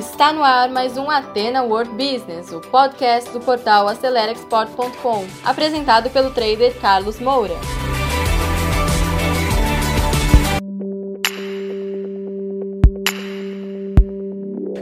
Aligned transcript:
Está 0.00 0.32
no 0.32 0.42
ar 0.42 0.70
mais 0.70 0.96
um 0.96 1.10
Atena 1.10 1.62
World 1.62 1.90
Business, 1.90 2.50
o 2.52 2.58
podcast 2.58 3.30
do 3.32 3.38
portal 3.38 3.86
AceleraExport.com, 3.86 5.26
apresentado 5.44 6.08
pelo 6.08 6.30
trader 6.30 6.74
Carlos 6.80 7.20
Moura. 7.20 7.52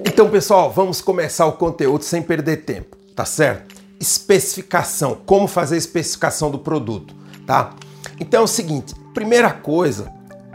Então, 0.07 0.30
pessoal, 0.30 0.70
vamos 0.70 1.00
começar 1.00 1.46
o 1.46 1.55
conteúdo 1.55 2.05
sem 2.05 2.23
perder 2.23 2.59
tempo, 2.59 2.96
tá 3.16 3.25
certo? 3.25 3.75
Especificação, 3.98 5.19
como 5.27 5.48
fazer 5.48 5.75
a 5.75 5.79
especificação 5.79 6.48
do 6.48 6.61
produto, 6.61 7.12
tá? 7.45 7.75
Então 8.21 8.43
é 8.43 8.45
o 8.45 8.46
seguinte, 8.46 8.95
primeira 9.12 9.50
coisa, 9.50 10.12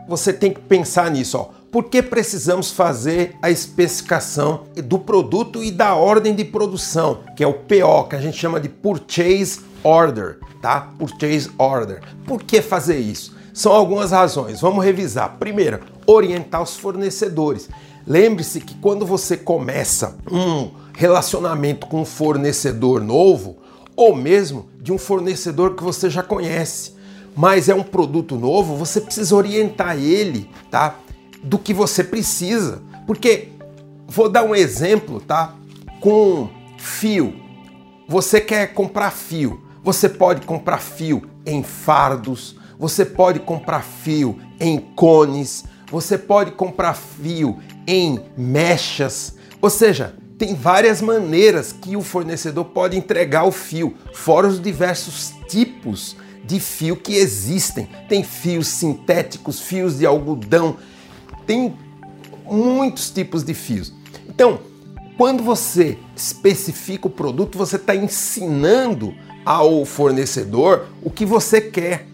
você 0.08 0.32
tem 0.32 0.54
que 0.54 0.62
pensar 0.62 1.12
nisso, 1.12 1.38
ó. 1.38 1.63
Por 1.74 1.86
que 1.86 2.04
precisamos 2.04 2.70
fazer 2.70 3.36
a 3.42 3.50
especificação 3.50 4.66
do 4.76 5.00
produto 5.00 5.64
e 5.64 5.72
da 5.72 5.96
ordem 5.96 6.36
de 6.36 6.46
produção, 6.46 7.22
que 7.36 7.44
é 7.44 7.48
o 7.48 7.54
PO, 7.56 8.10
que 8.10 8.16
a 8.16 8.22
gente 8.22 8.38
chama 8.38 8.60
de 8.60 8.70
Purchase 8.70 9.60
Order, 9.84 10.38
tá? 10.62 10.90
Purchase 11.00 11.50
Order. 11.58 12.04
Por 12.28 12.44
que 12.44 12.62
fazer 12.62 13.00
isso? 13.00 13.36
São 13.52 13.72
algumas 13.72 14.12
razões. 14.12 14.62
Vamos 14.62 14.86
revisar. 14.86 15.38
Primeiro, 15.40 15.80
orientar 16.06 16.62
os 16.62 16.76
fornecedores. 16.76 17.68
Lembre-se 18.06 18.62
que 18.62 18.76
quando 18.76 19.04
você 19.04 19.36
começa 19.36 20.16
um 20.32 20.70
relacionamento 20.94 21.88
com 21.88 22.02
um 22.02 22.06
fornecedor 22.06 23.02
novo, 23.02 23.58
ou 23.96 24.16
mesmo 24.16 24.70
de 24.80 24.94
um 24.94 25.00
fornecedor 25.00 25.76
que 25.76 25.84
você 25.84 26.08
já 26.08 26.22
conhece, 26.22 26.94
mas 27.36 27.68
é 27.68 27.74
um 27.74 27.82
produto 27.82 28.36
novo, 28.36 28.76
você 28.76 29.02
precisa 29.02 29.36
orientar 29.36 29.98
ele, 29.98 30.48
tá? 30.70 31.00
Do 31.44 31.60
que 31.60 31.74
você 31.74 32.04
precisa. 32.04 32.82
Porque 33.06 33.50
vou 34.08 34.30
dar 34.30 34.44
um 34.44 34.56
exemplo, 34.56 35.20
tá? 35.20 35.56
Com 36.00 36.50
fio. 36.78 37.36
Você 38.08 38.40
quer 38.40 38.74
comprar 38.74 39.12
fio. 39.12 39.62
Você 39.84 40.08
pode 40.08 40.46
comprar 40.46 40.78
fio 40.78 41.24
em 41.46 41.62
fardos, 41.62 42.56
você 42.80 43.06
pode 43.06 43.40
comprar 43.42 43.82
fio 43.82 44.40
em 44.60 44.80
cones, 44.80 45.66
você 45.92 46.18
pode 46.18 46.52
comprar 46.52 46.94
fio 46.94 47.60
em 47.86 48.20
mechas, 48.38 49.36
ou 49.62 49.70
seja, 49.70 50.16
tem 50.38 50.56
várias 50.56 51.02
maneiras 51.02 51.72
que 51.72 51.96
o 51.96 52.02
fornecedor 52.02 52.66
pode 52.66 52.98
entregar 52.98 53.44
o 53.44 53.52
fio, 53.52 53.94
fora 54.14 54.48
os 54.48 54.62
diversos 54.62 55.34
tipos 55.48 56.16
de 56.44 56.60
fio 56.60 56.96
que 56.96 57.16
existem. 57.16 57.88
Tem 58.10 58.24
fios 58.24 58.68
sintéticos, 58.68 59.62
fios 59.62 60.00
de 60.00 60.06
algodão, 60.06 60.78
tem 61.46 61.76
muitos 62.46 63.10
tipos 63.10 63.44
de 63.44 63.54
fios. 63.54 63.94
Então, 64.28 64.60
quando 65.18 65.44
você 65.44 65.98
especifica 66.16 67.08
o 67.08 67.10
produto, 67.10 67.58
você 67.58 67.76
está 67.76 67.96
ensinando 67.96 69.14
ao 69.46 69.86
fornecedor 69.86 70.88
o 71.02 71.10
que 71.10 71.26
você 71.26 71.62
quer. 71.62 72.08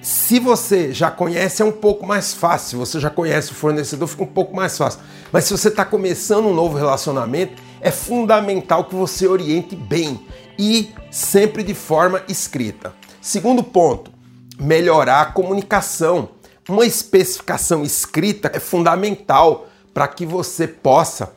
Se 0.00 0.38
você 0.38 0.92
já 0.92 1.10
conhece, 1.10 1.62
é 1.62 1.64
um 1.64 1.72
pouco 1.72 2.06
mais 2.06 2.32
fácil. 2.32 2.68
Se 2.68 2.76
você 2.76 3.00
já 3.00 3.10
conhece 3.10 3.50
o 3.50 3.54
fornecedor, 3.54 4.06
fica 4.06 4.22
um 4.22 4.26
pouco 4.26 4.54
mais 4.54 4.76
fácil. 4.76 5.00
Mas 5.32 5.44
se 5.44 5.52
você 5.52 5.68
está 5.68 5.84
começando 5.84 6.46
um 6.46 6.54
novo 6.54 6.76
relacionamento, 6.76 7.60
é 7.80 7.90
fundamental 7.90 8.84
que 8.84 8.94
você 8.94 9.26
oriente 9.26 9.74
bem 9.74 10.20
e 10.58 10.90
sempre 11.10 11.62
de 11.62 11.74
forma 11.74 12.22
escrita. 12.28 12.92
Segundo 13.20 13.62
ponto, 13.62 14.10
melhorar 14.58 15.20
a 15.22 15.26
comunicação. 15.26 16.30
Uma 16.68 16.84
especificação 16.84 17.82
escrita 17.82 18.50
é 18.52 18.60
fundamental 18.60 19.68
para 19.94 20.06
que 20.06 20.26
você 20.26 20.68
possa 20.68 21.32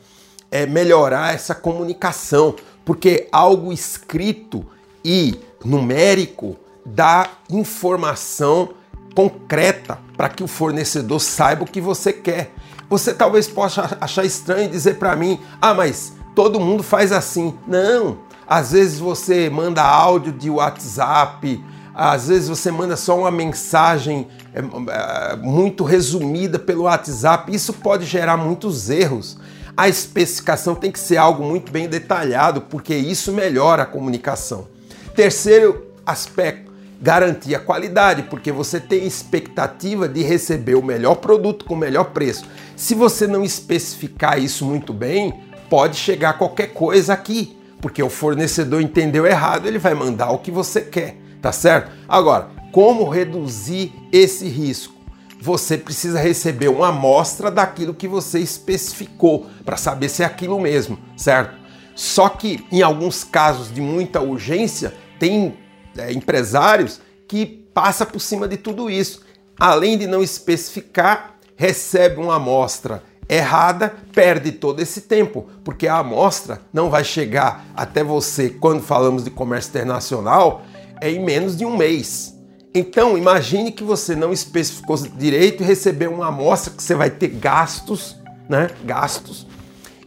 é, 0.50 0.66
melhorar 0.66 1.34
essa 1.34 1.54
comunicação, 1.54 2.54
porque 2.84 3.28
algo 3.32 3.72
escrito 3.72 4.66
e 5.02 5.40
numérico 5.64 6.56
dá 6.84 7.30
informação 7.48 8.74
concreta 9.14 9.98
para 10.18 10.28
que 10.28 10.44
o 10.44 10.48
fornecedor 10.48 11.18
saiba 11.18 11.64
o 11.64 11.66
que 11.66 11.80
você 11.80 12.12
quer. 12.12 12.52
Você 12.90 13.14
talvez 13.14 13.48
possa 13.48 13.96
achar 14.02 14.26
estranho 14.26 14.68
dizer 14.68 14.98
para 14.98 15.16
mim: 15.16 15.40
"Ah, 15.62 15.72
mas 15.72 16.12
todo 16.34 16.60
mundo 16.60 16.82
faz 16.82 17.10
assim". 17.10 17.56
Não. 17.66 18.18
Às 18.46 18.72
vezes 18.72 18.98
você 18.98 19.48
manda 19.48 19.82
áudio 19.82 20.30
de 20.30 20.50
WhatsApp, 20.50 21.64
às 21.94 22.28
vezes 22.28 22.48
você 22.48 22.70
manda 22.70 22.96
só 22.96 23.18
uma 23.18 23.30
mensagem 23.30 24.26
é, 24.54 24.60
é, 24.60 25.36
muito 25.36 25.84
resumida 25.84 26.58
pelo 26.58 26.84
WhatsApp. 26.84 27.54
Isso 27.54 27.72
pode 27.72 28.06
gerar 28.06 28.36
muitos 28.36 28.88
erros. 28.88 29.38
A 29.76 29.88
especificação 29.88 30.74
tem 30.74 30.90
que 30.90 30.98
ser 30.98 31.16
algo 31.16 31.44
muito 31.44 31.72
bem 31.72 31.88
detalhado, 31.88 32.62
porque 32.62 32.94
isso 32.94 33.32
melhora 33.32 33.82
a 33.82 33.86
comunicação. 33.86 34.68
Terceiro 35.14 35.86
aspecto, 36.04 36.70
garantir 37.00 37.54
a 37.54 37.60
qualidade, 37.60 38.24
porque 38.24 38.52
você 38.52 38.78
tem 38.78 39.06
expectativa 39.06 40.08
de 40.08 40.22
receber 40.22 40.74
o 40.74 40.82
melhor 40.82 41.16
produto 41.16 41.64
com 41.64 41.74
o 41.74 41.76
melhor 41.76 42.04
preço. 42.06 42.44
Se 42.76 42.94
você 42.94 43.26
não 43.26 43.44
especificar 43.44 44.38
isso 44.38 44.64
muito 44.64 44.92
bem, 44.92 45.42
pode 45.68 45.96
chegar 45.96 46.34
qualquer 46.34 46.68
coisa 46.68 47.12
aqui, 47.12 47.56
porque 47.80 48.02
o 48.02 48.10
fornecedor 48.10 48.80
entendeu 48.80 49.26
errado, 49.26 49.66
ele 49.66 49.78
vai 49.78 49.94
mandar 49.94 50.30
o 50.30 50.38
que 50.38 50.50
você 50.50 50.82
quer, 50.82 51.16
tá 51.42 51.52
certo? 51.52 51.90
Agora, 52.08 52.48
como 52.70 53.08
reduzir 53.08 53.92
esse 54.12 54.48
risco? 54.48 54.94
Você 55.40 55.76
precisa 55.76 56.20
receber 56.20 56.68
uma 56.68 56.88
amostra 56.88 57.50
daquilo 57.50 57.92
que 57.92 58.06
você 58.06 58.38
especificou 58.38 59.46
para 59.64 59.76
saber 59.76 60.08
se 60.08 60.22
é 60.22 60.26
aquilo 60.26 60.60
mesmo, 60.60 60.96
certo? 61.16 61.60
Só 61.96 62.28
que 62.28 62.64
em 62.70 62.80
alguns 62.80 63.24
casos 63.24 63.74
de 63.74 63.80
muita 63.80 64.20
urgência, 64.20 64.94
tem 65.18 65.58
é, 65.98 66.12
empresários 66.12 67.00
que 67.26 67.44
passa 67.44 68.06
por 68.06 68.20
cima 68.20 68.46
de 68.46 68.56
tudo 68.56 68.88
isso. 68.88 69.22
Além 69.58 69.98
de 69.98 70.06
não 70.06 70.22
especificar, 70.22 71.36
recebe 71.56 72.20
uma 72.20 72.36
amostra 72.36 73.02
errada, 73.28 73.94
perde 74.12 74.52
todo 74.52 74.80
esse 74.80 75.02
tempo, 75.02 75.48
porque 75.64 75.88
a 75.88 75.98
amostra 75.98 76.60
não 76.72 76.90
vai 76.90 77.04
chegar 77.04 77.64
até 77.74 78.04
você 78.04 78.50
quando 78.50 78.82
falamos 78.82 79.24
de 79.24 79.30
comércio 79.30 79.70
internacional 79.70 80.62
é 81.02 81.10
em 81.10 81.22
menos 81.22 81.56
de 81.56 81.66
um 81.66 81.76
mês. 81.76 82.34
Então, 82.74 83.18
imagine 83.18 83.72
que 83.72 83.84
você 83.84 84.16
não 84.16 84.32
especificou 84.32 84.96
direito 84.96 85.62
e 85.62 85.66
recebeu 85.66 86.14
uma 86.14 86.28
amostra 86.28 86.72
que 86.72 86.82
você 86.82 86.94
vai 86.94 87.10
ter 87.10 87.28
gastos, 87.28 88.16
né? 88.48 88.70
Gastos 88.84 89.46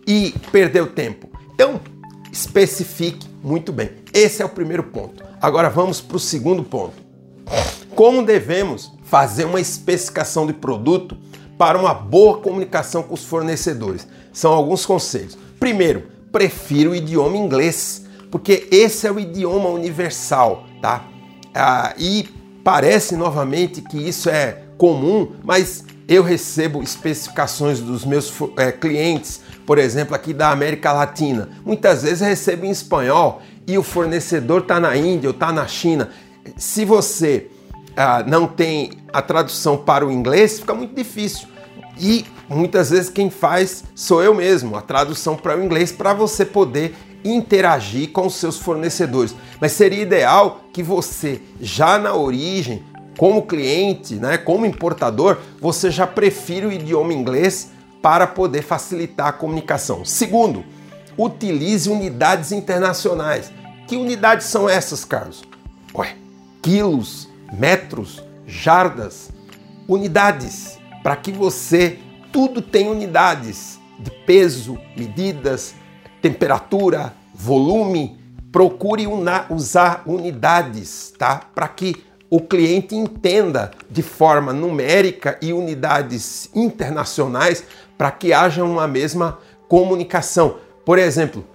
e 0.08 0.34
perdeu 0.52 0.88
tempo. 0.88 1.30
Então, 1.54 1.80
especifique 2.32 3.28
muito 3.44 3.72
bem. 3.72 3.90
Esse 4.14 4.42
é 4.42 4.46
o 4.46 4.50
primeiro 4.50 4.84
ponto. 4.84 5.24
Agora 5.42 5.70
vamos 5.70 6.02
para 6.02 6.18
o 6.18 6.20
segundo 6.20 6.64
ponto. 6.64 6.96
Como 7.96 8.24
devemos 8.24 8.92
fazer 9.04 9.46
uma 9.46 9.60
especificação 9.60 10.46
de 10.46 10.54
produto 10.54 11.18
para 11.58 11.80
uma 11.80 11.94
boa 11.94 12.40
comunicação 12.40 13.04
com 13.04 13.14
os 13.14 13.24
fornecedores? 13.24 14.08
São 14.34 14.52
alguns 14.52 14.86
conselhos. 14.86 15.38
Primeiro, 15.60 16.04
prefira 16.32 16.90
o 16.90 16.96
idioma 16.96 17.38
inglês, 17.38 18.06
porque 18.30 18.68
esse 18.72 19.08
é 19.08 19.12
o 19.12 19.20
idioma 19.20 19.70
universal, 19.70 20.66
tá? 20.86 21.04
Ah, 21.56 21.96
e 21.98 22.30
parece 22.64 23.16
novamente 23.16 23.82
que 23.82 23.98
isso 23.98 24.30
é 24.30 24.62
comum, 24.78 25.32
mas 25.44 25.84
eu 26.08 26.22
recebo 26.22 26.84
especificações 26.84 27.80
dos 27.80 28.06
meus 28.06 28.32
é, 28.56 28.72
clientes, 28.72 29.42
por 29.66 29.80
exemplo, 29.80 30.14
aqui 30.14 30.32
da 30.32 30.52
América 30.52 30.94
Latina. 30.94 31.50
Muitas 31.66 32.04
vezes 32.04 32.22
recebo 32.22 32.68
em 32.68 32.70
espanhol 32.70 33.42
e 33.66 33.80
o 33.80 33.82
fornecedor 33.82 34.62
está 34.62 34.80
na 34.80 34.96
Índia 34.96 35.30
ou 35.30 35.34
está 35.34 35.52
na 35.52 35.66
China. 35.66 36.12
Se 36.56 36.86
você 36.86 37.48
ah, 37.98 38.24
não 38.28 38.46
tem 38.46 38.92
a 39.12 39.24
tradução 39.24 39.78
para 39.78 40.06
o 40.06 40.12
inglês, 40.12 40.60
fica 40.60 40.76
muito 40.76 40.94
difícil. 40.94 41.48
E 41.98 42.26
muitas 42.48 42.92
vezes 42.92 43.10
quem 43.10 43.32
faz 43.32 43.86
sou 43.96 44.22
eu 44.22 44.36
mesmo, 44.36 44.76
a 44.76 44.82
tradução 44.82 45.36
para 45.36 45.58
o 45.58 45.64
inglês, 45.64 45.92
para 45.92 46.14
você 46.14 46.46
poder 46.46 46.96
interagir 47.26 48.12
com 48.12 48.28
os 48.28 48.36
seus 48.36 48.58
fornecedores. 48.58 49.36
Mas 49.60 49.72
seria 49.72 50.04
ideal 50.04 50.62
que 50.72 50.84
você, 50.84 51.42
já 51.60 51.98
na 51.98 52.14
origem, 52.14 52.84
como 53.18 53.48
cliente, 53.48 54.16
né, 54.16 54.38
como 54.38 54.66
importador, 54.66 55.38
você 55.60 55.90
já 55.90 56.06
prefira 56.06 56.68
o 56.68 56.72
idioma 56.72 57.14
inglês 57.14 57.72
para 58.02 58.28
poder 58.28 58.62
facilitar 58.62 59.28
a 59.28 59.34
comunicação. 59.34 60.06
Segundo, 60.06 60.64
utilize 61.18 61.90
unidades 61.90 62.52
internacionais. 62.52 63.52
Que 63.88 63.96
unidades 63.96 64.48
são 64.48 64.70
essas, 64.70 65.04
Carlos? 65.06 65.44
Ué, 65.94 66.16
quilos, 66.62 67.30
metros, 67.54 68.24
jardas, 68.46 69.32
unidades, 69.88 70.78
para 71.02 71.16
que 71.16 71.32
você 71.32 72.00
tudo 72.32 72.62
tem 72.62 72.90
unidades 72.90 73.80
de 73.98 74.12
peso, 74.12 74.78
medidas, 74.98 75.74
temperatura, 76.26 77.14
volume. 77.36 78.18
Procure 78.52 79.06
una, 79.06 79.46
usar 79.52 80.02
unidades, 80.08 81.14
tá? 81.16 81.42
Para 81.54 81.68
que 81.68 82.04
o 82.32 82.42
cliente 82.42 82.96
entenda 82.96 83.70
de 83.88 84.02
forma 84.02 84.52
numérica 84.52 85.38
e 85.40 85.54
unidades 85.54 86.50
internacionais 86.56 87.64
para 87.96 88.10
que 88.10 88.34
haja 88.34 88.64
uma 88.64 88.88
mesma 88.88 89.38
comunicação. 89.68 90.58
Por 90.84 90.98
exemplo, 90.98 91.46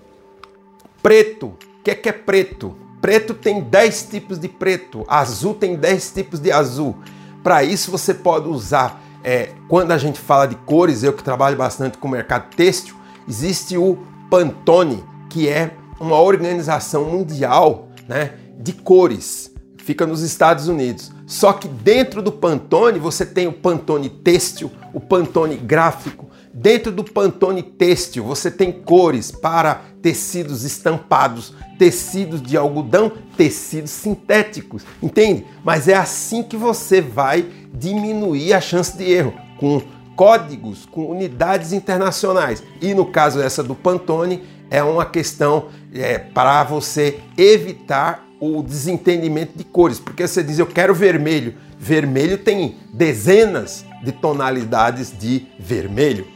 preto. 1.02 1.46
O 1.46 1.82
que 1.82 1.90
é, 1.90 1.94
que 1.96 2.08
é 2.08 2.12
preto? 2.12 2.76
Preto 3.00 3.34
tem 3.34 3.60
10 3.62 4.02
tipos 4.10 4.38
de 4.38 4.46
preto, 4.46 5.04
azul 5.08 5.54
tem 5.54 5.74
10 5.74 6.12
tipos 6.12 6.38
de 6.38 6.52
azul. 6.52 6.96
Para 7.42 7.64
isso 7.64 7.90
você 7.90 8.12
pode 8.12 8.46
usar, 8.46 9.02
é, 9.24 9.48
quando 9.66 9.90
a 9.92 9.98
gente 9.98 10.20
fala 10.20 10.46
de 10.46 10.54
cores, 10.54 11.02
eu 11.02 11.14
que 11.14 11.24
trabalho 11.24 11.56
bastante 11.56 11.96
com 11.96 12.06
o 12.06 12.10
mercado 12.10 12.54
têxtil, 12.54 12.94
existe 13.26 13.78
o 13.78 14.09
Pantone, 14.30 15.04
que 15.28 15.48
é 15.48 15.72
uma 16.00 16.18
organização 16.18 17.04
mundial 17.04 17.88
né, 18.08 18.32
de 18.58 18.72
cores, 18.72 19.52
fica 19.78 20.06
nos 20.06 20.22
Estados 20.22 20.68
Unidos. 20.68 21.10
Só 21.26 21.52
que 21.52 21.68
dentro 21.68 22.22
do 22.22 22.32
Pantone 22.32 22.98
você 22.98 23.26
tem 23.26 23.46
o 23.46 23.52
Pantone 23.52 24.08
têxtil, 24.08 24.70
o 24.94 25.00
Pantone 25.00 25.56
gráfico, 25.56 26.30
Dentro 26.52 26.90
do 26.90 27.04
Pantone 27.04 27.62
têxtil, 27.62 28.24
você 28.24 28.50
tem 28.50 28.72
cores 28.72 29.30
para 29.30 29.82
tecidos 30.02 30.64
estampados, 30.64 31.54
tecidos 31.78 32.42
de 32.42 32.56
algodão, 32.56 33.12
tecidos 33.36 33.92
sintéticos, 33.92 34.82
entende? 35.00 35.46
Mas 35.64 35.86
é 35.86 35.94
assim 35.94 36.42
que 36.42 36.56
você 36.56 37.00
vai 37.00 37.46
diminuir 37.72 38.52
a 38.52 38.60
chance 38.60 38.98
de 38.98 39.04
erro, 39.04 39.32
com 39.58 39.80
códigos, 40.20 40.84
com 40.84 41.06
unidades 41.06 41.72
internacionais. 41.72 42.62
E 42.78 42.92
no 42.92 43.06
caso 43.06 43.40
essa 43.40 43.62
do 43.62 43.74
Pantone, 43.74 44.42
é 44.70 44.82
uma 44.82 45.06
questão 45.06 45.68
é, 45.94 46.18
para 46.18 46.62
você 46.62 47.20
evitar 47.38 48.28
o 48.38 48.62
desentendimento 48.62 49.56
de 49.56 49.64
cores, 49.64 49.98
porque 49.98 50.28
você 50.28 50.42
diz 50.42 50.58
eu 50.58 50.66
quero 50.66 50.94
vermelho, 50.94 51.54
vermelho 51.78 52.36
tem 52.36 52.76
dezenas 52.92 53.82
de 54.04 54.12
tonalidades 54.12 55.10
de 55.18 55.46
vermelho 55.58 56.26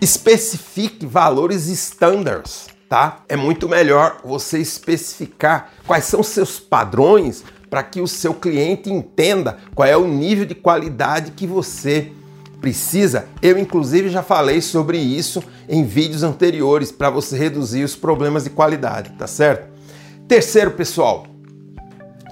especifique 0.00 1.06
valores 1.06 1.66
standards, 1.66 2.68
tá? 2.88 3.24
É 3.28 3.36
muito 3.36 3.68
melhor 3.68 4.20
você 4.22 4.58
especificar 4.58 5.72
quais 5.86 6.04
são 6.04 6.22
seus 6.22 6.60
padrões 6.60 7.42
para 7.68 7.82
que 7.82 8.00
o 8.00 8.06
seu 8.06 8.32
cliente 8.34 8.92
entenda 8.92 9.58
qual 9.74 9.88
é 9.88 9.96
o 9.96 10.06
nível 10.06 10.44
de 10.44 10.54
qualidade 10.54 11.32
que 11.32 11.46
você 11.46 12.12
precisa. 12.64 13.26
Eu 13.42 13.58
inclusive 13.58 14.08
já 14.08 14.22
falei 14.22 14.62
sobre 14.62 14.96
isso 14.96 15.44
em 15.68 15.84
vídeos 15.84 16.22
anteriores 16.22 16.90
para 16.90 17.10
você 17.10 17.36
reduzir 17.36 17.84
os 17.84 17.94
problemas 17.94 18.44
de 18.44 18.48
qualidade, 18.48 19.10
tá 19.18 19.26
certo? 19.26 19.68
Terceiro, 20.26 20.70
pessoal, 20.70 21.26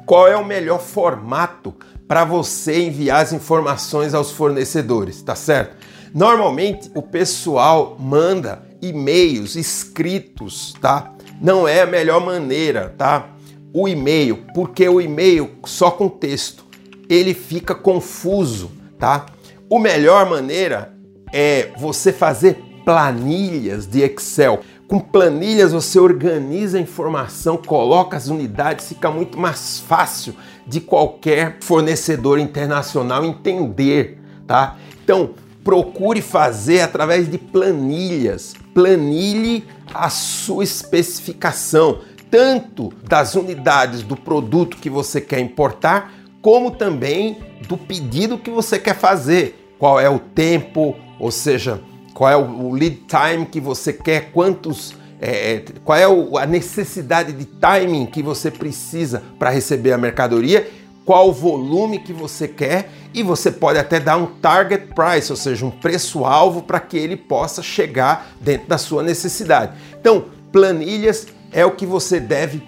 qual 0.06 0.26
é 0.26 0.34
o 0.34 0.43
melhor 0.43 0.81
formato 0.81 1.75
para 2.08 2.25
você 2.25 2.84
enviar 2.87 3.20
as 3.20 3.34
informações 3.34 4.14
aos 4.14 4.31
fornecedores, 4.31 5.20
tá 5.20 5.34
certo? 5.34 5.76
Normalmente 6.14 6.90
o 6.94 7.02
pessoal 7.02 7.99
manda 8.00 8.62
e-mails 8.81 9.55
escritos, 9.55 10.75
tá? 10.81 11.12
Não 11.43 11.69
é 11.69 11.82
a 11.82 11.87
melhor 11.87 12.25
maneira, 12.25 12.94
tá? 12.96 13.28
O 13.70 13.87
e-mail, 13.87 14.46
porque 14.55 14.88
o 14.88 14.99
e-mail 14.99 15.50
só 15.67 15.90
com 15.90 16.08
texto, 16.08 16.64
ele 17.06 17.35
fica 17.35 17.75
confuso, 17.75 18.70
tá? 18.99 19.26
O 19.72 19.78
melhor 19.78 20.28
maneira 20.28 20.92
é 21.32 21.70
você 21.78 22.12
fazer 22.12 22.62
planilhas 22.84 23.86
de 23.86 24.02
Excel. 24.02 24.60
Com 24.86 25.00
planilhas 25.00 25.72
você 25.72 25.98
organiza 25.98 26.76
a 26.76 26.80
informação, 26.82 27.56
coloca 27.56 28.14
as 28.14 28.28
unidades, 28.28 28.88
fica 28.88 29.10
muito 29.10 29.38
mais 29.38 29.80
fácil 29.80 30.34
de 30.66 30.78
qualquer 30.78 31.56
fornecedor 31.62 32.38
internacional 32.38 33.24
entender, 33.24 34.20
tá? 34.46 34.76
Então, 35.02 35.30
procure 35.64 36.20
fazer 36.20 36.82
através 36.82 37.30
de 37.30 37.38
planilhas. 37.38 38.52
Planilhe 38.75 39.64
a 39.94 40.10
sua 40.10 40.64
especificação, 40.64 42.00
tanto 42.30 42.92
das 43.08 43.34
unidades 43.34 44.02
do 44.02 44.16
produto 44.18 44.76
que 44.76 44.90
você 44.90 45.18
quer 45.18 45.40
importar, 45.40 46.12
como 46.42 46.72
também 46.72 47.38
do 47.66 47.78
pedido 47.78 48.36
que 48.36 48.50
você 48.50 48.78
quer 48.78 48.98
fazer. 48.98 49.60
Qual 49.82 49.99
é 49.99 50.08
o 50.08 50.20
tempo, 50.20 50.94
ou 51.19 51.32
seja, 51.32 51.81
qual 52.14 52.31
é 52.31 52.37
o 52.37 52.70
lead 52.70 53.02
time 53.08 53.44
que 53.44 53.58
você 53.58 53.93
quer, 53.93 54.31
quantos 54.31 54.94
é, 55.20 55.55
é 55.55 55.64
qual 55.84 55.99
é 55.99 56.40
a 56.40 56.46
necessidade 56.46 57.32
de 57.32 57.44
timing 57.44 58.06
que 58.06 58.23
você 58.23 58.49
precisa 58.49 59.25
para 59.40 59.50
receber 59.50 59.93
a 59.93 59.99
mercadoria 59.99 60.70
qual 61.05 61.31
o 61.31 61.32
volume 61.32 61.99
que 61.99 62.12
você 62.12 62.46
quer 62.46 62.90
e 63.12 63.25
você 63.25 63.50
pode 63.50 63.76
até 63.76 63.99
dar 63.99 64.17
um 64.19 64.26
target 64.26 64.94
price, 64.94 65.32
ou 65.32 65.37
seja, 65.37 65.67
um 65.67 65.70
preço-alvo 65.73 66.62
para 66.62 66.78
que 66.78 66.96
ele 66.96 67.17
possa 67.17 67.61
chegar 67.61 68.37
dentro 68.40 68.69
da 68.69 68.78
sua 68.78 69.02
necessidade. 69.02 69.73
Então, 70.00 70.26
planilhas 70.52 71.26
é 71.50 71.67
o 71.67 71.73
que 71.73 71.85
você 71.85 72.20
deve 72.20 72.62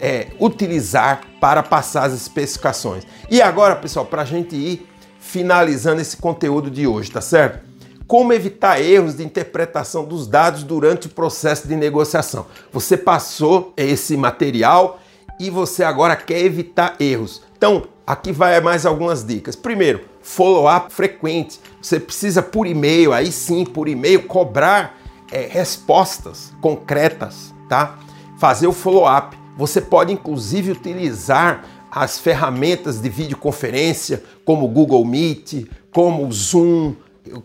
é, 0.00 0.28
utilizar 0.40 1.20
para 1.38 1.62
passar 1.62 2.04
as 2.04 2.14
especificações. 2.14 3.04
E 3.30 3.42
agora, 3.42 3.76
pessoal, 3.76 4.06
para 4.06 4.22
a 4.22 4.24
gente 4.24 4.56
ir 4.56 4.88
finalizando 5.26 6.00
esse 6.00 6.16
conteúdo 6.16 6.70
de 6.70 6.86
hoje, 6.86 7.10
tá 7.10 7.20
certo? 7.20 7.66
Como 8.06 8.32
evitar 8.32 8.80
erros 8.80 9.16
de 9.16 9.24
interpretação 9.24 10.04
dos 10.04 10.28
dados 10.28 10.62
durante 10.62 11.08
o 11.08 11.10
processo 11.10 11.66
de 11.66 11.74
negociação? 11.74 12.46
Você 12.72 12.96
passou 12.96 13.72
esse 13.76 14.16
material 14.16 15.00
e 15.40 15.50
você 15.50 15.82
agora 15.82 16.14
quer 16.14 16.38
evitar 16.38 16.94
erros. 17.00 17.42
Então, 17.58 17.88
aqui 18.06 18.30
vai 18.30 18.60
mais 18.60 18.86
algumas 18.86 19.24
dicas. 19.24 19.56
Primeiro, 19.56 20.04
follow-up 20.22 20.92
frequente. 20.92 21.60
Você 21.82 21.98
precisa 21.98 22.40
por 22.40 22.66
e-mail, 22.66 23.12
aí 23.12 23.32
sim, 23.32 23.64
por 23.64 23.88
e-mail, 23.88 24.22
cobrar 24.22 24.96
é, 25.32 25.48
respostas 25.50 26.52
concretas, 26.60 27.52
tá? 27.68 27.98
Fazer 28.38 28.68
o 28.68 28.72
follow-up. 28.72 29.36
Você 29.56 29.80
pode 29.80 30.12
inclusive 30.12 30.70
utilizar 30.70 31.64
as 31.96 32.18
ferramentas 32.18 33.00
de 33.00 33.08
videoconferência, 33.08 34.22
como 34.44 34.66
o 34.66 34.68
Google 34.68 35.02
Meet, 35.02 35.64
como 35.90 36.26
o 36.26 36.30
Zoom, 36.30 36.94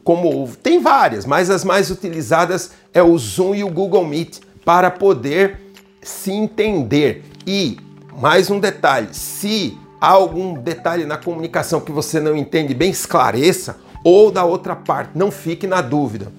como 0.03 0.45
tem 0.62 0.81
várias, 0.81 1.25
mas 1.25 1.50
as 1.50 1.63
mais 1.63 1.89
utilizadas 1.89 2.71
é 2.94 3.01
o 3.01 3.18
Zoom 3.18 3.56
e 3.56 3.63
o 3.63 3.69
Google 3.69 4.06
Meet 4.06 4.39
para 4.65 4.92
poder 4.92 5.57
se 6.01 6.33
entender. 6.33 7.24
E 7.48 7.77
mais 8.19 8.50
um 8.50 8.59
detalhe, 8.59 9.07
se 9.13 9.77
há 10.01 10.09
algum 10.09 10.56
detalhe 10.56 11.06
na 11.06 11.15
comunicação 11.15 11.80
que 11.80 11.92
você 11.94 12.19
não 12.19 12.36
entende 12.36 12.74
bem, 12.74 12.92
esclareça, 12.92 13.77
ou 14.04 14.30
da 14.30 14.44
outra 14.44 14.75
parte, 14.75 15.12
não 15.15 15.31
fique 15.31 15.65
na 15.65 15.80
dúvida. 15.81 16.30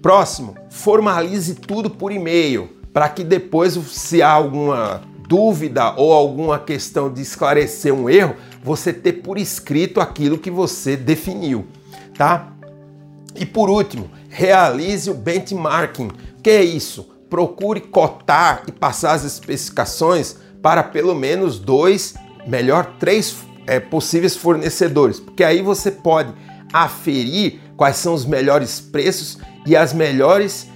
Próximo, 0.00 0.54
formalize 0.70 1.56
tudo 1.56 1.90
por 1.90 2.12
e-mail, 2.12 2.68
para 2.92 3.08
que 3.08 3.24
depois, 3.24 3.72
se 3.74 4.22
há 4.22 4.30
alguma 4.30 5.02
dúvida 5.28 5.94
ou 5.96 6.12
alguma 6.12 6.58
questão 6.58 7.12
de 7.12 7.20
esclarecer 7.20 7.92
um 7.92 8.08
erro, 8.08 8.36
você 8.62 8.92
ter 8.92 9.14
por 9.14 9.38
escrito 9.38 10.00
aquilo 10.00 10.38
que 10.38 10.50
você 10.50 10.96
definiu, 10.96 11.66
tá? 12.16 12.52
E 13.34 13.44
por 13.44 13.68
último, 13.68 14.10
realize 14.28 15.10
o 15.10 15.14
benchmarking. 15.14 16.08
O 16.38 16.42
que 16.42 16.50
é 16.50 16.64
isso? 16.64 17.08
Procure 17.28 17.80
cotar 17.80 18.62
e 18.66 18.72
passar 18.72 19.12
as 19.12 19.24
especificações 19.24 20.36
para 20.62 20.82
pelo 20.82 21.14
menos 21.14 21.58
dois 21.58 22.14
melhor 22.46 22.94
três 22.98 23.36
é, 23.66 23.80
possíveis 23.80 24.36
fornecedores, 24.36 25.18
porque 25.18 25.42
aí 25.42 25.60
você 25.60 25.90
pode 25.90 26.32
aferir 26.72 27.60
quais 27.76 27.96
são 27.96 28.14
os 28.14 28.24
melhores 28.24 28.80
preços 28.80 29.38
e 29.66 29.76
as 29.76 29.92
melhores 29.92 30.68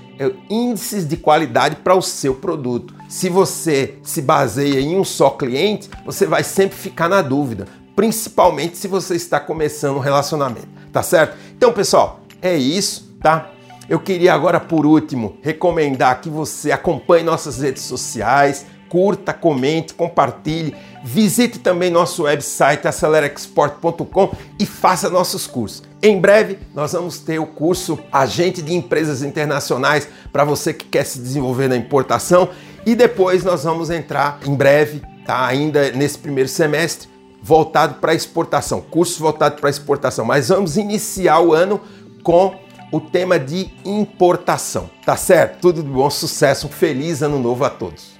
índices 0.48 1.06
de 1.06 1.16
qualidade 1.16 1.76
para 1.76 1.94
o 1.94 2.02
seu 2.02 2.34
produto. 2.34 2.94
Se 3.08 3.28
você 3.28 3.98
se 4.02 4.20
baseia 4.20 4.80
em 4.80 4.96
um 4.96 5.04
só 5.04 5.30
cliente, 5.30 5.88
você 6.04 6.26
vai 6.26 6.44
sempre 6.44 6.76
ficar 6.76 7.08
na 7.08 7.22
dúvida, 7.22 7.66
principalmente 7.96 8.76
se 8.76 8.88
você 8.88 9.14
está 9.14 9.40
começando 9.40 9.96
um 9.96 10.00
relacionamento, 10.00 10.68
tá 10.92 11.02
certo? 11.02 11.36
Então, 11.56 11.72
pessoal, 11.72 12.20
é 12.42 12.56
isso, 12.56 13.14
tá? 13.20 13.50
Eu 13.88 13.98
queria 13.98 14.32
agora, 14.32 14.60
por 14.60 14.86
último, 14.86 15.36
recomendar 15.42 16.20
que 16.20 16.28
você 16.28 16.70
acompanhe 16.70 17.24
nossas 17.24 17.60
redes 17.60 17.82
sociais, 17.82 18.64
curta, 18.88 19.32
comente, 19.32 19.94
compartilhe. 19.94 20.76
Visite 21.02 21.58
também 21.58 21.90
nosso 21.90 22.24
website 22.24 22.86
acelerexport.com 22.86 24.32
e 24.58 24.66
faça 24.66 25.08
nossos 25.08 25.46
cursos. 25.46 25.89
Em 26.02 26.19
breve 26.19 26.59
nós 26.75 26.92
vamos 26.92 27.19
ter 27.19 27.38
o 27.38 27.47
curso 27.47 27.99
Agente 28.11 28.62
de 28.62 28.73
Empresas 28.73 29.23
Internacionais 29.23 30.09
para 30.33 30.45
você 30.45 30.73
que 30.73 30.87
quer 30.87 31.04
se 31.04 31.19
desenvolver 31.19 31.69
na 31.69 31.76
importação 31.76 32.49
e 32.87 32.95
depois 32.95 33.45
nós 33.45 33.64
vamos 33.64 33.90
entrar 33.90 34.40
em 34.47 34.54
breve, 34.54 35.02
tá? 35.26 35.47
Ainda 35.47 35.92
nesse 35.92 36.16
primeiro 36.16 36.49
semestre, 36.49 37.07
voltado 37.42 37.97
para 37.97 38.14
exportação, 38.14 38.80
curso 38.80 39.21
voltado 39.21 39.61
para 39.61 39.69
exportação. 39.69 40.25
Mas 40.25 40.49
vamos 40.49 40.78
iniciar 40.78 41.40
o 41.40 41.52
ano 41.52 41.78
com 42.23 42.54
o 42.90 42.99
tema 42.99 43.38
de 43.38 43.71
importação, 43.85 44.88
tá 45.04 45.16
certo? 45.16 45.61
Tudo 45.61 45.83
de 45.83 45.88
bom, 45.90 46.09
sucesso, 46.09 46.66
feliz 46.69 47.23
ano 47.23 47.38
novo 47.38 47.62
a 47.62 47.71
todos. 47.71 48.19